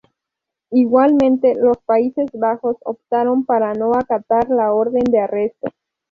Igualmente 0.71 1.53
los 1.53 1.77
Países 1.77 2.25
Bajos 2.33 2.75
optaron 2.85 3.45
por 3.45 3.59
no 3.77 3.93
acatar 3.93 4.49
la 4.49 4.73
orden 4.73 5.03
de 5.03 5.19
arresto. 5.19 5.67